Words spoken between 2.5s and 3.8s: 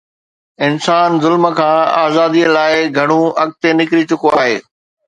لاءِ گهڻو اڳتي